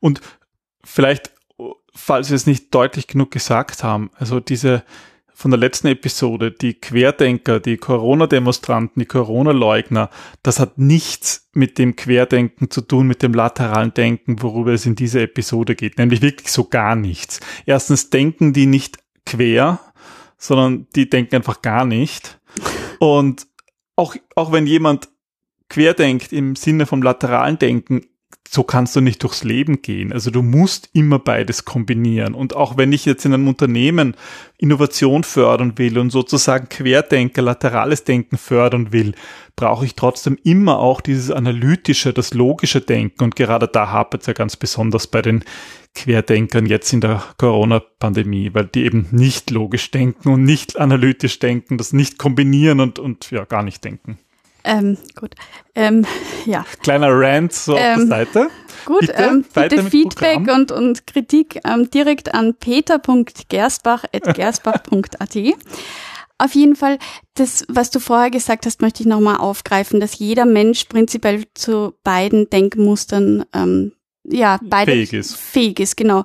Und 0.00 0.20
vielleicht, 0.82 1.30
falls 1.94 2.30
wir 2.30 2.36
es 2.36 2.46
nicht 2.46 2.74
deutlich 2.74 3.06
genug 3.06 3.30
gesagt 3.30 3.84
haben, 3.84 4.10
also 4.16 4.40
diese 4.40 4.82
von 5.38 5.52
der 5.52 5.60
letzten 5.60 5.86
Episode, 5.86 6.50
die 6.50 6.74
Querdenker, 6.74 7.60
die 7.60 7.76
Corona-Demonstranten, 7.76 8.98
die 8.98 9.06
Corona-Leugner, 9.06 10.10
das 10.42 10.58
hat 10.58 10.78
nichts 10.78 11.48
mit 11.52 11.78
dem 11.78 11.94
Querdenken 11.94 12.72
zu 12.72 12.80
tun, 12.80 13.06
mit 13.06 13.22
dem 13.22 13.34
lateralen 13.34 13.94
Denken, 13.94 14.42
worüber 14.42 14.72
es 14.72 14.84
in 14.84 14.96
dieser 14.96 15.20
Episode 15.20 15.76
geht, 15.76 15.96
nämlich 15.96 16.22
wirklich 16.22 16.50
so 16.50 16.64
gar 16.64 16.96
nichts. 16.96 17.38
Erstens 17.66 18.10
denken 18.10 18.52
die 18.52 18.66
nicht 18.66 18.98
quer, 19.26 19.78
sondern 20.38 20.88
die 20.96 21.08
denken 21.08 21.36
einfach 21.36 21.62
gar 21.62 21.84
nicht. 21.84 22.40
Und 22.98 23.46
auch, 23.94 24.16
auch 24.34 24.50
wenn 24.50 24.66
jemand 24.66 25.08
querdenkt 25.68 26.32
im 26.32 26.56
Sinne 26.56 26.84
vom 26.84 27.00
lateralen 27.00 27.60
Denken, 27.60 28.06
so 28.50 28.62
kannst 28.62 28.96
du 28.96 29.02
nicht 29.02 29.22
durchs 29.22 29.44
Leben 29.44 29.82
gehen. 29.82 30.10
Also 30.10 30.30
du 30.30 30.42
musst 30.42 30.88
immer 30.94 31.18
beides 31.18 31.66
kombinieren. 31.66 32.34
Und 32.34 32.56
auch 32.56 32.78
wenn 32.78 32.92
ich 32.92 33.04
jetzt 33.04 33.26
in 33.26 33.34
einem 33.34 33.46
Unternehmen 33.46 34.16
Innovation 34.56 35.22
fördern 35.22 35.76
will 35.76 35.98
und 35.98 36.10
sozusagen 36.10 36.68
Querdenker, 36.68 37.42
laterales 37.42 38.04
Denken 38.04 38.38
fördern 38.38 38.90
will, 38.90 39.14
brauche 39.54 39.84
ich 39.84 39.96
trotzdem 39.96 40.38
immer 40.44 40.78
auch 40.78 41.02
dieses 41.02 41.30
analytische, 41.30 42.14
das 42.14 42.32
logische 42.32 42.80
Denken. 42.80 43.22
Und 43.24 43.36
gerade 43.36 43.68
da 43.68 43.90
hapert 43.90 44.22
es 44.22 44.26
ja 44.28 44.32
ganz 44.32 44.56
besonders 44.56 45.08
bei 45.08 45.20
den 45.20 45.44
Querdenkern 45.94 46.64
jetzt 46.64 46.92
in 46.92 47.02
der 47.02 47.22
Corona-Pandemie, 47.36 48.54
weil 48.54 48.66
die 48.66 48.84
eben 48.84 49.08
nicht 49.10 49.50
logisch 49.50 49.90
denken 49.90 50.30
und 50.30 50.44
nicht 50.44 50.78
analytisch 50.78 51.38
denken, 51.38 51.76
das 51.76 51.92
nicht 51.92 52.18
kombinieren 52.18 52.80
und, 52.80 52.98
und 52.98 53.30
ja, 53.30 53.44
gar 53.44 53.62
nicht 53.62 53.84
denken. 53.84 54.18
Ähm, 54.68 54.96
gut. 55.16 55.34
Ähm, 55.74 56.06
ja. 56.44 56.64
Kleiner 56.82 57.08
Rant 57.10 57.54
so 57.54 57.76
ähm, 57.76 57.78
auf 57.78 57.82
der 57.82 57.94
ähm, 57.94 58.08
Seite. 58.08 58.48
Gut, 58.84 59.00
bitte, 59.00 59.14
ähm, 59.14 59.44
bitte 59.52 59.82
Feedback 59.84 60.46
und, 60.52 60.70
und 60.70 61.06
Kritik 61.06 61.60
ähm, 61.64 61.88
direkt 61.90 62.34
an 62.34 62.54
peter.gerstbach.gerstbach.at. 62.54 65.36
Auf 66.40 66.54
jeden 66.54 66.76
Fall, 66.76 66.98
das, 67.34 67.64
was 67.68 67.90
du 67.90 67.98
vorher 67.98 68.30
gesagt 68.30 68.64
hast, 68.66 68.80
möchte 68.82 69.02
ich 69.02 69.08
nochmal 69.08 69.38
aufgreifen, 69.38 69.98
dass 70.00 70.18
jeder 70.18 70.44
Mensch 70.44 70.84
prinzipiell 70.84 71.44
zu 71.54 71.94
beiden 72.04 72.50
Denkmustern 72.50 73.46
ähm, 73.54 73.92
ja, 74.30 74.58
beide 74.62 74.92
fähig 74.92 75.12
ist. 75.12 75.36
Fähig 75.36 75.80
ist, 75.80 75.96
genau. 75.96 76.24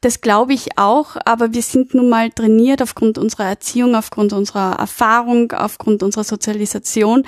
Das 0.00 0.20
glaube 0.20 0.54
ich 0.54 0.78
auch, 0.78 1.16
aber 1.24 1.52
wir 1.52 1.62
sind 1.62 1.94
nun 1.94 2.08
mal 2.08 2.30
trainiert 2.30 2.80
aufgrund 2.82 3.18
unserer 3.18 3.44
Erziehung, 3.44 3.94
aufgrund 3.94 4.32
unserer 4.32 4.78
Erfahrung, 4.78 5.52
aufgrund 5.52 6.02
unserer 6.02 6.24
Sozialisation, 6.24 7.24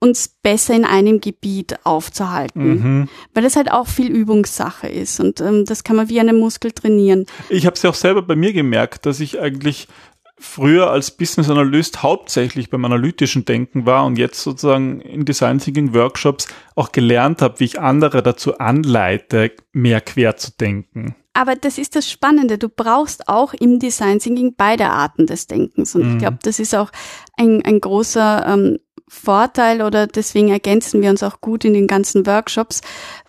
uns 0.00 0.28
besser 0.42 0.74
in 0.74 0.84
einem 0.84 1.20
Gebiet 1.20 1.76
aufzuhalten, 1.84 2.68
mhm. 2.68 3.08
weil 3.32 3.42
das 3.42 3.56
halt 3.56 3.70
auch 3.70 3.86
viel 3.86 4.10
Übungssache 4.10 4.86
ist 4.86 5.18
und 5.18 5.40
ähm, 5.40 5.64
das 5.64 5.82
kann 5.82 5.96
man 5.96 6.08
wie 6.08 6.20
einen 6.20 6.38
Muskel 6.38 6.72
trainieren. 6.72 7.26
Ich 7.48 7.64
habe 7.64 7.74
es 7.74 7.82
ja 7.82 7.90
auch 7.90 7.94
selber 7.94 8.20
bei 8.20 8.36
mir 8.36 8.52
gemerkt, 8.52 9.06
dass 9.06 9.20
ich 9.20 9.40
eigentlich 9.40 9.88
früher 10.44 10.90
als 10.90 11.10
Business 11.10 11.48
Analyst 11.48 12.02
hauptsächlich 12.02 12.70
beim 12.70 12.84
analytischen 12.84 13.44
Denken 13.44 13.86
war 13.86 14.04
und 14.04 14.18
jetzt 14.18 14.42
sozusagen 14.42 15.00
in 15.00 15.24
Design 15.24 15.58
Thinking 15.58 15.94
Workshops 15.94 16.46
auch 16.74 16.92
gelernt 16.92 17.42
habe, 17.42 17.60
wie 17.60 17.64
ich 17.64 17.80
andere 17.80 18.22
dazu 18.22 18.58
anleite, 18.58 19.52
mehr 19.72 20.00
quer 20.00 20.36
zu 20.36 20.52
denken. 20.52 21.16
Aber 21.32 21.56
das 21.56 21.78
ist 21.78 21.96
das 21.96 22.08
Spannende. 22.08 22.58
Du 22.58 22.68
brauchst 22.68 23.28
auch 23.28 23.54
im 23.54 23.80
Design 23.80 24.20
Thinking 24.20 24.54
beide 24.56 24.86
Arten 24.90 25.26
des 25.26 25.48
Denkens. 25.48 25.94
Und 25.94 26.04
mhm. 26.04 26.12
ich 26.12 26.18
glaube, 26.18 26.38
das 26.42 26.60
ist 26.60 26.74
auch 26.74 26.92
ein, 27.36 27.62
ein 27.64 27.80
großer 27.80 28.46
ähm, 28.46 28.78
Vorteil 29.08 29.82
oder 29.82 30.06
deswegen 30.06 30.48
ergänzen 30.48 31.02
wir 31.02 31.10
uns 31.10 31.22
auch 31.22 31.40
gut 31.40 31.64
in 31.64 31.74
den 31.74 31.86
ganzen 31.86 32.26
Workshops, 32.26 32.82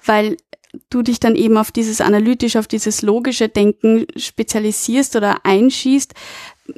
weil 0.06 0.38
du 0.90 1.02
dich 1.02 1.20
dann 1.20 1.36
eben 1.36 1.58
auf 1.58 1.72
dieses 1.72 2.02
analytische, 2.02 2.60
auf 2.60 2.68
dieses 2.68 3.02
logische 3.02 3.50
Denken 3.50 4.06
spezialisierst 4.16 5.16
oder 5.16 5.46
einschießt, 5.46 6.14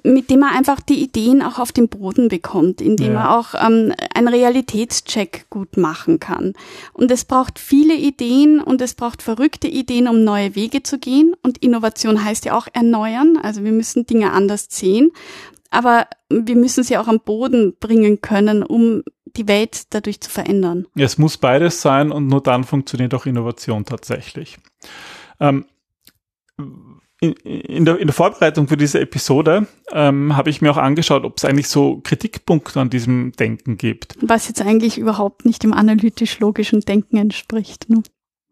mit 0.04 0.30
dem 0.30 0.42
man 0.42 0.54
einfach 0.54 0.82
die 0.82 1.02
Ideen 1.02 1.42
auch 1.42 1.60
auf 1.60 1.72
den 1.72 1.88
Boden 1.88 2.28
bekommt, 2.28 2.82
indem 2.82 3.14
ja. 3.14 3.20
man 3.20 3.28
auch 3.28 3.54
ähm, 3.54 3.94
einen 4.14 4.28
Realitätscheck 4.28 5.46
gut 5.50 5.78
machen 5.78 6.20
kann. 6.20 6.54
Und 6.94 7.10
es 7.10 7.24
braucht 7.24 7.58
viele 7.58 7.96
Ideen 7.96 8.60
und 8.60 8.82
es 8.82 8.96
braucht 8.96 9.22
verrückte 9.22 9.68
Ideen, 9.68 10.08
um 10.08 10.24
neue 10.24 10.56
Wege 10.56 10.84
zu 10.84 11.00
gehen. 11.00 11.34
Und 11.42 11.60
Innovation 11.60 12.24
heißt 12.24 12.46
ja 12.46 12.58
auch 12.58 12.68
erneuern. 12.74 13.38
Also 13.42 13.64
wir 13.64 13.72
müssen 13.72 14.06
Dinge 14.06 14.34
anders 14.34 14.68
sehen. 14.70 15.12
Aber 15.70 16.08
wir 16.30 16.56
müssen 16.56 16.84
sie 16.84 16.98
auch 16.98 17.08
am 17.08 17.20
Boden 17.20 17.76
bringen 17.80 18.22
können, 18.22 18.64
um 18.64 19.04
die 19.38 19.48
Welt 19.48 19.94
dadurch 19.94 20.20
zu 20.22 20.30
verändern. 20.30 20.88
Es 20.96 21.18
muss 21.18 21.38
beides 21.38 21.82
sein 21.82 22.12
und 22.12 22.28
nur 22.28 22.42
dann 22.42 22.64
funktioniert 22.64 23.14
auch 23.14 23.26
Innovation 23.26 23.86
tatsächlich. 23.86 24.58
Ähm, 25.40 25.66
in, 27.20 27.34
in, 27.34 27.86
der, 27.86 27.98
in 27.98 28.08
der 28.08 28.14
Vorbereitung 28.14 28.68
für 28.68 28.78
diese 28.78 29.00
Episode 29.00 29.68
ähm, 29.92 30.36
habe 30.36 30.50
ich 30.50 30.62
mir 30.62 30.72
auch 30.72 30.78
angeschaut, 30.78 31.24
ob 31.24 31.38
es 31.38 31.46
eigentlich 31.46 31.68
so 31.68 32.00
Kritikpunkte 32.04 32.80
an 32.80 32.90
diesem 32.90 33.32
Denken 33.32 33.78
gibt. 33.78 34.16
Was 34.22 34.48
jetzt 34.48 34.62
eigentlich 34.62 34.98
überhaupt 34.98 35.46
nicht 35.46 35.64
dem 35.64 35.74
analytisch-logischen 35.74 36.82
Denken 36.82 37.18
entspricht. 37.18 37.90
Ne? 37.90 38.04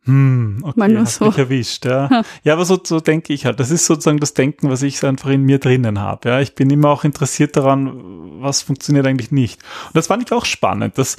Hm, 0.06 0.60
okay, 0.64 0.80
Mal 0.80 0.90
nur 0.90 1.06
so. 1.06 1.26
mich 1.26 1.38
erwischt, 1.38 1.86
ja. 1.86 2.24
ja, 2.44 2.54
aber 2.54 2.66
so, 2.66 2.80
so 2.84 3.00
denke 3.00 3.34
ich 3.34 3.46
halt. 3.46 3.60
Das 3.60 3.72
ist 3.72 3.86
sozusagen 3.86 4.20
das 4.20 4.34
Denken, 4.34 4.70
was 4.70 4.84
ich 4.84 5.04
einfach 5.04 5.30
in 5.30 5.44
mir 5.44 5.60
drinnen 5.60 6.00
habe. 6.00 6.30
Ja, 6.30 6.40
ich 6.42 6.56
bin 6.56 6.70
immer 6.70 6.90
auch 6.90 7.04
interessiert 7.04 7.56
daran, 7.56 8.42
was 8.42 8.62
funktioniert 8.62 9.06
eigentlich 9.06 9.32
nicht. 9.32 9.62
Und 9.88 9.96
das 9.96 10.08
fand 10.08 10.24
ich 10.24 10.32
auch 10.32 10.46
spannend, 10.46 10.98
dass 10.98 11.18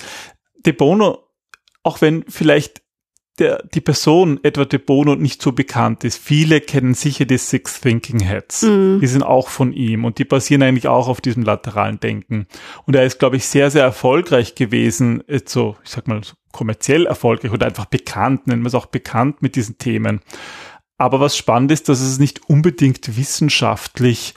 De 0.65 0.73
Bono, 0.73 1.19
auch 1.83 2.01
wenn 2.01 2.25
vielleicht 2.29 2.83
der, 3.39 3.63
die 3.75 3.81
Person 3.81 4.41
Edward 4.43 4.73
de 4.73 4.79
Bono 4.79 5.15
nicht 5.15 5.43
so 5.43 5.53
bekannt 5.53 6.05
ist. 6.05 6.23
Viele 6.23 6.61
kennen 6.61 6.95
sicher 6.95 7.25
die 7.25 7.39
Six 7.39 7.81
Thinking 7.81 8.21
Heads. 8.21 8.63
Mhm. 8.63 9.01
Die 9.01 9.07
sind 9.07 9.23
auch 9.23 9.49
von 9.49 9.73
ihm 9.73 10.05
und 10.05 10.19
die 10.19 10.25
basieren 10.25 10.63
eigentlich 10.63 10.89
auch 10.89 11.09
auf 11.09 11.21
diesem 11.21 11.43
lateralen 11.43 12.01
Denken. 12.01 12.47
Und 12.87 12.97
er 12.97 13.05
ist, 13.05 13.19
glaube 13.19 13.37
ich, 13.37 13.47
sehr, 13.47 13.71
sehr 13.71 13.85
erfolgreich 13.85 14.55
gewesen, 14.55 15.23
so, 15.45 15.77
ich 15.85 15.91
sag 15.91 16.09
mal, 16.09 16.23
so 16.25 16.35
kommerziell 16.53 17.05
erfolgreich 17.07 17.53
oder 17.53 17.67
einfach 17.67 17.85
bekannt, 17.85 18.47
nennen 18.47 18.63
wir 18.63 18.69
es 18.69 18.75
auch 18.75 18.87
bekannt 18.87 19.43
mit 19.43 19.57
diesen 19.57 19.77
Themen. 19.77 20.21
Aber 20.99 21.21
was 21.21 21.37
spannend 21.37 21.71
ist, 21.73 21.91
dass 21.91 22.01
es 22.01 22.19
nicht 22.19 22.49
unbedingt 22.49 23.19
wissenschaftlich 23.19 24.35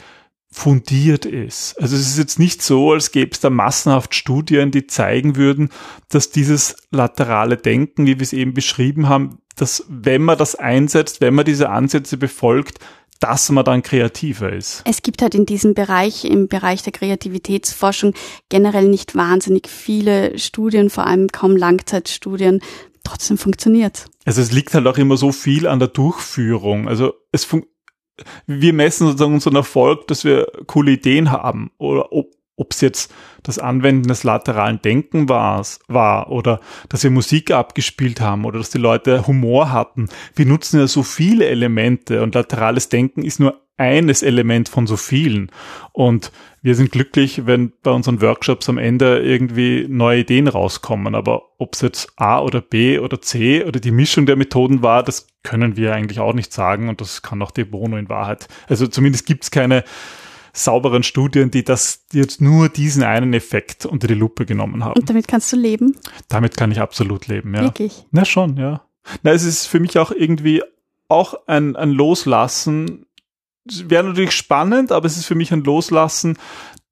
fundiert 0.52 1.26
ist. 1.26 1.80
Also 1.80 1.96
es 1.96 2.08
ist 2.08 2.18
jetzt 2.18 2.40
nicht 2.40 2.62
so, 2.62 2.92
als 2.92 3.12
gäbe 3.12 3.32
es 3.32 3.40
da 3.40 3.50
massenhaft 3.50 4.16
Studien, 4.16 4.72
die 4.72 4.88
zeigen 4.88 5.36
würden, 5.36 5.70
dass 6.10 6.32
dieses 6.32 6.76
laterale 6.92 7.58
Denken, 7.58 8.06
wie 8.06 8.16
wir 8.16 8.24
es 8.24 8.34
eben 8.34 8.54
beschrieben 8.54 9.08
haben, 9.08 9.40
dass 9.56 9.86
wenn 9.88 10.24
man 10.24 10.38
das 10.38 10.56
einsetzt, 10.56 11.22
wenn 11.22 11.36
man 11.36 11.46
diese 11.46 11.70
Ansätze 11.70 12.18
befolgt, 12.18 12.80
dass 13.20 13.50
man 13.50 13.66
dann 13.66 13.84
kreativer 13.84 14.52
ist. 14.54 14.82
Es 14.86 15.02
gibt 15.02 15.22
halt 15.22 15.36
in 15.36 15.46
diesem 15.46 15.74
Bereich, 15.74 16.24
im 16.24 16.48
Bereich 16.48 16.84
der 16.84 16.94
Kreativitätsforschung 16.94 18.14
generell 18.48 18.88
nicht 18.88 19.14
wahnsinnig 19.16 19.68
viele 19.68 20.40
Studien, 20.40 20.90
vor 20.90 21.06
allem 21.06 21.28
kaum 21.28 21.58
Langzeitstudien. 21.58 22.62
Trotzdem 23.04 23.38
funktioniert. 23.38 24.06
Also 24.26 24.42
es 24.42 24.52
liegt 24.52 24.74
halt 24.74 24.88
auch 24.88 24.98
immer 24.98 25.18
so 25.18 25.32
viel 25.32 25.68
an 25.68 25.80
der 25.80 25.90
Durchführung. 25.90 26.88
Also 26.88 27.14
es 27.32 27.44
funktioniert 27.44 27.79
wir 28.48 28.74
messen 28.74 29.08
sozusagen 29.08 29.34
unseren 29.34 29.56
Erfolg, 29.56 30.08
dass 30.08 30.24
wir 30.24 30.48
coole 30.68 30.92
Ideen 30.92 31.32
haben 31.32 31.72
oder 31.78 32.12
ob 32.12 32.40
ob 32.60 32.74
es 32.74 32.82
jetzt 32.82 33.14
das 33.42 33.58
Anwenden 33.58 34.10
des 34.10 34.24
lateralen 34.24 34.82
Denken 34.82 35.30
war, 35.30 35.66
war 35.88 36.30
oder 36.30 36.60
dass 36.90 37.04
wir 37.04 37.10
Musik 37.10 37.52
abgespielt 37.52 38.20
haben 38.20 38.44
oder 38.44 38.60
dass 38.60 38.70
die 38.70 38.78
Leute 38.78 39.26
Humor 39.26 39.72
hatten. 39.72 40.10
Wir 40.36 40.46
nutzen 40.46 40.80
ja 40.80 40.88
so 40.88 41.04
viele 41.04 41.46
Elemente 41.46 42.22
und 42.22 42.36
laterales 42.36 42.90
Denken 42.90 43.24
ist 43.24 43.40
nur 43.40 43.62
eines 43.80 44.22
Element 44.22 44.70
von 44.70 44.86
so 44.88 44.98
vielen. 44.98 45.52
Und 45.94 46.32
wir 46.62 46.76
sind 46.76 46.92
glücklich, 46.92 47.46
wenn 47.46 47.72
bei 47.82 47.92
unseren 47.92 48.22
Workshops 48.22 48.68
am 48.68 48.78
Ende 48.78 49.20
irgendwie 49.20 49.86
neue 49.88 50.20
Ideen 50.20 50.48
rauskommen. 50.48 51.16
Aber 51.16 51.44
ob 51.58 51.74
es 51.74 51.82
jetzt 51.82 52.12
A 52.18 52.42
oder 52.42 52.62
B 52.62 53.00
oder 53.00 53.22
C 53.22 53.64
oder 53.64 53.80
die 53.80 53.92
Mischung 53.92 54.26
der 54.26 54.36
Methoden 54.36 54.82
war, 54.82 55.04
das 55.04 55.28
können 55.44 55.78
wir 55.78 55.94
eigentlich 55.96 56.20
auch 56.20 56.34
nicht 56.34 56.52
sagen. 56.52 56.90
Und 56.90 57.00
das 57.00 57.22
kann 57.22 57.42
auch 57.42 57.52
De 57.52 57.64
Bono 57.64 57.98
in 57.98 58.10
Wahrheit. 58.10 58.48
Also 58.68 58.88
zumindest 58.88 59.26
gibt 59.26 59.46
es 59.46 59.52
keine 59.52 59.84
sauberen 60.52 61.04
Studien, 61.04 61.52
die 61.52 61.64
das 61.64 62.08
die 62.08 62.18
jetzt 62.18 62.42
nur 62.42 62.68
diesen 62.68 63.04
einen 63.04 63.34
Effekt 63.34 63.86
unter 63.86 64.08
die 64.08 64.14
Lupe 64.14 64.46
genommen 64.46 64.84
haben. 64.84 65.00
Und 65.00 65.10
damit 65.10 65.28
kannst 65.28 65.54
du 65.54 65.58
leben? 65.58 65.96
Damit 66.28 66.58
kann 66.58 66.72
ich 66.72 66.82
absolut 66.82 67.28
leben, 67.28 67.54
ja. 67.54 67.62
Wirklich? 67.62 68.06
Na 68.12 68.26
schon, 68.26 68.58
ja. 68.58 68.82
Na, 69.24 69.32
es 69.32 69.44
ist 69.44 69.68
für 69.68 69.80
mich 69.80 69.98
auch 69.98 70.12
irgendwie 70.12 70.62
auch 71.08 71.34
ein, 71.48 71.76
ein 71.76 71.92
Loslassen 71.92 73.06
wäre 73.88 74.04
natürlich 74.04 74.32
spannend, 74.32 74.92
aber 74.92 75.06
es 75.06 75.18
ist 75.18 75.26
für 75.26 75.36
mich 75.36 75.52
ein 75.52 75.64
Loslassen, 75.64 76.38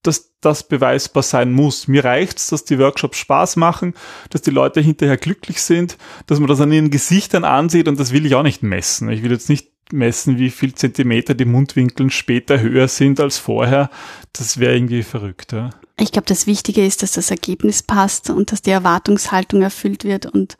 dass 0.03 0.33
das 0.41 0.67
beweisbar 0.67 1.23
sein 1.23 1.51
muss. 1.51 1.87
Mir 1.87 2.05
reicht's, 2.05 2.47
dass 2.47 2.63
die 2.63 2.79
Workshops 2.79 3.17
Spaß 3.17 3.55
machen, 3.57 3.93
dass 4.29 4.41
die 4.41 4.51
Leute 4.51 4.79
hinterher 4.79 5.17
glücklich 5.17 5.61
sind, 5.61 5.97
dass 6.27 6.39
man 6.39 6.47
das 6.47 6.61
an 6.61 6.71
ihren 6.71 6.91
Gesichtern 6.91 7.43
ansieht 7.43 7.87
und 7.87 7.99
das 7.99 8.13
will 8.13 8.25
ich 8.25 8.35
auch 8.35 8.43
nicht 8.43 8.63
messen. 8.63 9.09
Ich 9.09 9.23
will 9.23 9.31
jetzt 9.31 9.49
nicht 9.49 9.71
messen, 9.91 10.37
wie 10.37 10.49
viel 10.49 10.73
Zentimeter 10.73 11.33
die 11.33 11.45
Mundwinkeln 11.45 12.09
später 12.09 12.59
höher 12.59 12.87
sind 12.87 13.19
als 13.19 13.37
vorher. 13.37 13.89
Das 14.33 14.59
wäre 14.59 14.75
irgendwie 14.75 15.03
verrückt. 15.03 15.53
Ja. 15.53 15.69
Ich 15.99 16.11
glaube, 16.11 16.27
das 16.27 16.45
Wichtige 16.45 16.85
ist, 16.85 17.01
dass 17.01 17.13
das 17.13 17.31
Ergebnis 17.31 17.81
passt 17.81 18.29
und 18.29 18.51
dass 18.51 18.61
die 18.61 18.69
Erwartungshaltung 18.69 19.63
erfüllt 19.63 20.03
wird. 20.03 20.27
Und 20.27 20.57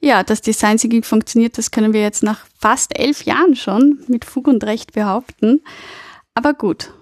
ja, 0.00 0.22
dass 0.22 0.42
Design 0.42 0.76
Thinking 0.76 1.02
funktioniert, 1.02 1.58
das 1.58 1.72
können 1.72 1.92
wir 1.92 2.02
jetzt 2.02 2.22
nach 2.22 2.46
fast 2.58 2.96
elf 2.96 3.24
Jahren 3.24 3.56
schon 3.56 4.04
mit 4.06 4.24
Fug 4.24 4.46
und 4.46 4.62
Recht 4.62 4.92
behaupten. 4.92 5.60
Aber 6.34 6.54
gut, 6.54 6.92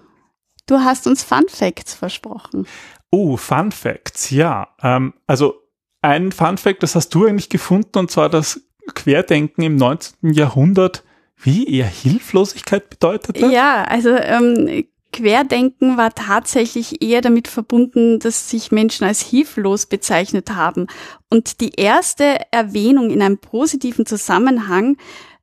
Du 0.67 0.79
hast 0.79 1.05
uns 1.05 1.23
Fun 1.23 1.45
Facts 1.47 1.93
versprochen. 1.93 2.67
Oh, 3.11 3.37
Fun 3.37 3.71
Facts, 3.71 4.31
ja. 4.31 4.67
Ähm, 4.81 5.13
also 5.27 5.61
ein 6.01 6.31
Fun 6.31 6.57
Fact, 6.57 6.83
das 6.83 6.95
hast 6.95 7.09
du 7.09 7.25
eigentlich 7.25 7.49
gefunden, 7.49 7.97
und 7.99 8.11
zwar 8.11 8.29
das 8.29 8.61
Querdenken 8.93 9.63
im 9.63 9.75
19. 9.75 10.33
Jahrhundert 10.33 11.03
wie 11.37 11.67
eher 11.67 11.85
Hilflosigkeit 11.85 12.89
bedeutete? 12.89 13.47
Ja, 13.47 13.83
also 13.83 14.09
ähm, 14.15 14.85
Querdenken 15.15 15.95
war 15.95 16.13
tatsächlich 16.13 17.01
eher 17.01 17.21
damit 17.21 17.47
verbunden, 17.47 18.19
dass 18.19 18.49
sich 18.49 18.73
Menschen 18.73 19.07
als 19.07 19.21
hilflos 19.21 19.85
bezeichnet 19.85 20.51
haben. 20.51 20.87
Und 21.29 21.61
die 21.61 21.75
erste 21.75 22.41
Erwähnung 22.51 23.09
in 23.11 23.21
einem 23.21 23.37
positiven 23.37 24.05
Zusammenhang 24.05 24.97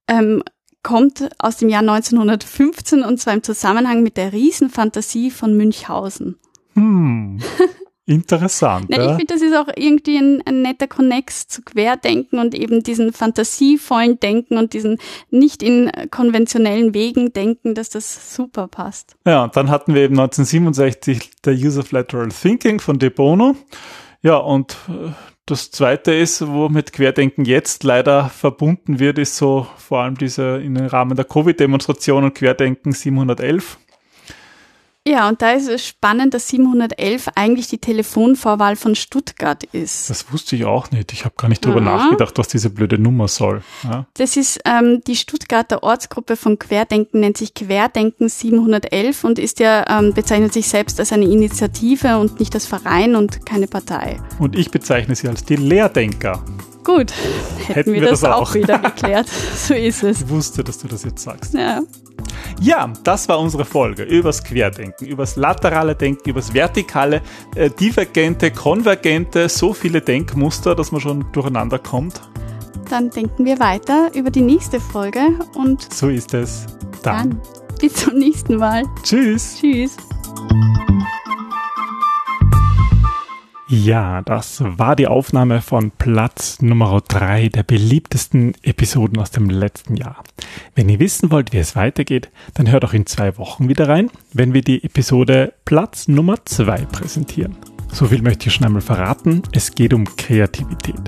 ähm, 0.09 0.43
kommt 0.83 1.31
aus 1.39 1.57
dem 1.57 1.71
Jahr 1.71 1.81
1915 1.81 3.03
und 3.03 3.19
zwar 3.19 3.33
im 3.33 3.43
Zusammenhang 3.43 4.03
mit 4.03 4.19
der 4.19 4.35
Riesenfantasie 4.35 5.31
von 5.31 5.57
Münchhausen. 5.57 6.39
Hm. 6.75 7.41
Interessant. 8.05 8.87
Na, 8.89 8.97
ich 8.97 9.11
finde, 9.11 9.27
das 9.27 9.43
ist 9.43 9.55
auch 9.55 9.69
irgendwie 9.77 10.17
ein, 10.17 10.43
ein, 10.45 10.63
netter 10.63 10.89
Connex 10.89 11.47
zu 11.47 11.63
Querdenken 11.63 12.41
und 12.41 12.53
eben 12.53 12.83
diesen 12.83 13.13
fantasievollen 13.13 14.19
Denken 14.19 14.59
und 14.59 14.73
diesen 14.73 14.99
nicht 15.31 15.63
in 15.63 15.91
konventionellen 16.11 16.95
Wegen 16.95 17.33
denken, 17.33 17.77
dass 17.77 17.91
das 17.91 18.35
super 18.35 18.67
passt. 18.67 19.15
Ja, 19.25 19.45
und 19.45 19.55
dann 19.57 19.71
hatten 19.71 19.95
wir 19.95 20.03
eben 20.03 20.19
1967 20.19 21.31
der 21.45 21.55
Use 21.55 21.79
of 21.79 21.93
Lateral 21.93 22.31
Thinking 22.31 22.81
von 22.81 22.99
De 22.99 23.09
Bono. 23.09 23.55
Ja, 24.21 24.37
und 24.37 24.77
äh, 24.89 25.11
das 25.47 25.71
zweite 25.71 26.13
ist, 26.13 26.47
wo 26.47 26.69
mit 26.69 26.93
Querdenken 26.93 27.45
jetzt 27.45 27.85
leider 27.85 28.29
verbunden 28.29 28.99
wird, 28.99 29.19
ist 29.19 29.37
so 29.37 29.67
vor 29.77 30.01
allem 30.01 30.17
diese 30.17 30.59
in 30.59 30.75
den 30.75 30.87
Rahmen 30.87 31.17
der 31.17 31.25
Covid-Demonstration 31.25 32.35
Querdenken 32.35 32.93
711 32.93 33.79
ja, 35.07 35.29
und 35.29 35.43
da 35.43 35.51
ist 35.51 35.69
es 35.69 35.85
spannend, 35.85 36.33
dass 36.33 36.47
711 36.49 37.29
eigentlich 37.35 37.67
die 37.67 37.79
Telefonvorwahl 37.79 38.77
von 38.77 38.95
Stuttgart 38.95 39.65
ist. 39.65 40.09
Das 40.09 40.33
wusste 40.33 40.55
ich 40.55 40.65
auch 40.65 40.93
nicht. 40.93 41.13
Ich 41.13 41.25
habe 41.25 41.35
gar 41.37 41.49
nicht 41.49 41.65
drüber 41.65 41.81
Aha. 41.81 41.97
nachgedacht, 41.97 42.39
was 42.39 42.47
diese 42.47 42.71
blöde 42.71 42.99
Nummer 42.99 43.27
soll. 43.27 43.63
Ja. 43.83 44.07
Das 44.15 44.37
ist 44.37 44.61
ähm, 44.65 45.01
die 45.05 45.17
Stuttgarter 45.17 45.83
Ortsgruppe 45.83 46.37
von 46.37 46.57
Querdenken, 46.57 47.19
nennt 47.19 47.37
sich 47.37 47.53
Querdenken 47.53 48.29
711 48.29 49.25
und 49.25 49.41
ist 49.41 49.59
ja 49.59 49.85
ähm, 49.89 50.15
bezeichnet 50.15 50.53
sich 50.53 50.69
selbst 50.69 51.01
als 51.01 51.13
eine 51.13 51.25
Initiative 51.25 52.19
und 52.19 52.39
nicht 52.39 52.55
als 52.55 52.67
Verein 52.67 53.17
und 53.17 53.45
keine 53.45 53.67
Partei. 53.67 54.21
Und 54.39 54.57
ich 54.57 54.71
bezeichne 54.71 55.17
sie 55.17 55.27
als 55.27 55.45
die 55.45 55.57
Lehrdenker. 55.57 56.45
Gut, 56.85 57.13
hätten, 57.59 57.75
hätten 57.75 57.93
wir, 57.93 58.03
wir, 58.03 58.11
das, 58.11 58.21
das 58.21 58.31
auch. 58.31 58.51
auch 58.51 58.55
wieder 58.55 58.79
geklärt. 58.79 59.29
so 59.29 59.75
ist 59.75 60.05
es. 60.05 60.23
Ich 60.23 60.29
wusste, 60.29 60.63
dass 60.63 60.79
du 60.79 60.87
das 60.87 61.03
jetzt 61.03 61.23
sagst. 61.23 61.55
Ja. 61.55 61.81
Ja, 62.61 62.93
das 63.05 63.29
war 63.29 63.41
unsere 63.41 63.65
Folge 63.65 64.03
übers 64.05 64.45
Querdenken, 64.45 65.07
übers 65.07 65.37
laterale 65.37 65.95
Denken, 65.95 66.31
übers 66.31 66.55
vertikale, 66.55 67.23
äh, 67.55 67.71
divergente, 67.71 68.51
konvergente, 68.51 69.49
so 69.49 69.73
viele 69.73 70.01
Denkmuster, 70.01 70.75
dass 70.75 70.93
man 70.93 71.01
schon 71.01 71.25
durcheinander 71.33 71.79
kommt. 71.79 72.21
Dann 72.89 73.11
denken 73.11 73.45
wir 73.45 73.59
weiter 73.59 74.11
über 74.15 74.31
die 74.31 74.43
nächste 74.43 74.79
Folge 74.81 75.21
und 75.55 75.93
so 75.93 76.09
ist 76.09 76.35
es. 76.35 76.67
Dann, 77.03 77.31
dann 77.31 77.41
bis 77.81 77.95
zum 77.95 78.19
nächsten 78.19 78.57
Mal. 78.57 78.85
Tschüss. 79.03 79.57
Tschüss. 79.59 79.97
Ja, 83.75 84.21
das 84.21 84.63
war 84.63 84.97
die 84.97 85.07
Aufnahme 85.07 85.63
von 85.63 85.93
Platz 85.93 86.61
Nummer 86.61 87.01
drei 87.09 87.49
der 87.49 87.63
beliebtesten 87.63 88.53
Episoden 88.63 89.19
aus 89.19 89.31
dem 89.31 89.49
letzten 89.49 89.97
Jahr. 89.97 90.23
Wenn 90.75 90.91
ihr 90.91 90.99
wissen 90.99 91.31
wollt, 91.31 91.55
wie 91.55 91.57
es 91.57 91.75
weitergeht, 91.75 92.29
dann 92.53 92.71
hört 92.71 92.85
auch 92.85 92.93
in 92.93 93.07
zwei 93.07 93.39
Wochen 93.39 93.71
wieder 93.71 93.89
rein, 93.89 94.11
wenn 94.35 94.53
wir 94.53 94.61
die 94.61 94.85
Episode 94.85 95.55
Platz 95.65 96.07
Nummer 96.07 96.37
zwei 96.45 96.85
präsentieren. 96.85 97.57
So 97.91 98.09
viel 98.09 98.21
möchte 98.21 98.49
ich 98.49 98.55
schon 98.55 98.67
einmal 98.67 98.83
verraten. 98.83 99.41
Es 99.53 99.75
geht 99.75 99.95
um 99.95 100.05
Kreativität. 100.17 101.01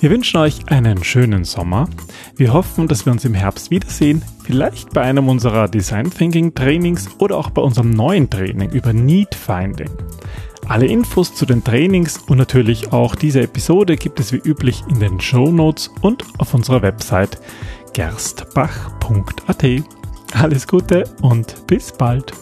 Wir 0.00 0.10
wünschen 0.10 0.36
euch 0.36 0.68
einen 0.68 1.04
schönen 1.04 1.44
Sommer. 1.44 1.88
Wir 2.36 2.52
hoffen, 2.52 2.86
dass 2.86 3.06
wir 3.06 3.12
uns 3.14 3.24
im 3.24 3.32
Herbst 3.32 3.70
wiedersehen, 3.70 4.20
vielleicht 4.44 4.92
bei 4.92 5.00
einem 5.00 5.30
unserer 5.30 5.68
Design 5.68 6.10
Thinking 6.10 6.54
Trainings 6.54 7.08
oder 7.18 7.38
auch 7.38 7.48
bei 7.48 7.62
unserem 7.62 7.92
neuen 7.92 8.28
Training 8.28 8.72
über 8.72 8.92
Need 8.92 9.34
Finding. 9.34 9.88
Alle 10.68 10.86
Infos 10.86 11.34
zu 11.34 11.46
den 11.46 11.62
Trainings 11.62 12.18
und 12.26 12.38
natürlich 12.38 12.92
auch 12.92 13.14
diese 13.14 13.40
Episode 13.40 13.96
gibt 13.96 14.18
es 14.18 14.32
wie 14.32 14.38
üblich 14.38 14.82
in 14.88 14.98
den 14.98 15.20
Show 15.20 15.52
Notes 15.52 15.90
und 16.00 16.24
auf 16.38 16.54
unserer 16.54 16.82
Website 16.82 17.40
gerstbach.at. 17.92 19.64
Alles 20.34 20.66
Gute 20.66 21.04
und 21.22 21.66
bis 21.68 21.92
bald. 21.92 22.32